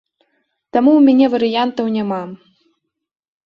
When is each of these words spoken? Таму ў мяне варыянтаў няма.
Таму 0.73 0.89
ў 0.95 1.01
мяне 1.11 1.25
варыянтаў 1.35 1.85
няма. 2.01 2.21